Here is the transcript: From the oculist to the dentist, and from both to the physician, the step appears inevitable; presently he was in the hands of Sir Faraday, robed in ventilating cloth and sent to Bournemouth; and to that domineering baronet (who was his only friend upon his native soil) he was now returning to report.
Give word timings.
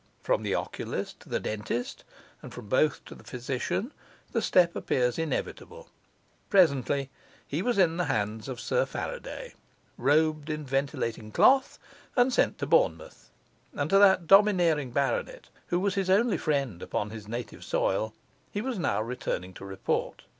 From 0.23 0.41
the 0.41 0.55
oculist 0.55 1.19
to 1.19 1.29
the 1.29 1.39
dentist, 1.39 2.03
and 2.41 2.51
from 2.51 2.67
both 2.69 3.05
to 3.05 3.13
the 3.13 3.23
physician, 3.23 3.93
the 4.31 4.41
step 4.41 4.75
appears 4.75 5.19
inevitable; 5.19 5.89
presently 6.49 7.11
he 7.45 7.61
was 7.61 7.77
in 7.77 7.97
the 7.97 8.05
hands 8.05 8.47
of 8.49 8.59
Sir 8.59 8.87
Faraday, 8.87 9.53
robed 9.99 10.49
in 10.49 10.65
ventilating 10.65 11.31
cloth 11.31 11.77
and 12.15 12.33
sent 12.33 12.57
to 12.57 12.65
Bournemouth; 12.65 13.29
and 13.75 13.91
to 13.91 13.99
that 13.99 14.25
domineering 14.25 14.89
baronet 14.89 15.49
(who 15.67 15.79
was 15.79 15.93
his 15.93 16.09
only 16.09 16.39
friend 16.39 16.81
upon 16.81 17.11
his 17.11 17.27
native 17.27 17.63
soil) 17.63 18.11
he 18.51 18.59
was 18.59 18.79
now 18.79 19.03
returning 19.03 19.53
to 19.53 19.63
report. 19.63 20.23